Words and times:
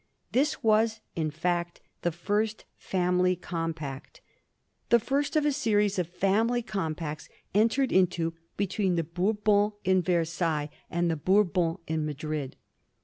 This 0.31 0.63
was, 0.63 0.99
in 1.15 1.29
fact, 1.29 1.79
the 2.01 2.11
first 2.11 2.65
family 2.75 3.35
compact, 3.35 4.19
the 4.89 4.97
first 4.99 5.35
of 5.35 5.45
a 5.45 5.51
series 5.51 5.99
of 5.99 6.07
family 6.07 6.63
com 6.63 6.95
pacts, 6.95 7.29
entered 7.53 7.91
into 7.91 8.33
between 8.57 8.95
the 8.95 9.03
Bourbons 9.03 9.73
in 9.83 10.01
Versailles 10.01 10.71
and 10.89 11.11
the 11.11 11.15
Bourbons 11.15 11.77
in 11.85 12.03
Madrid. 12.03 12.55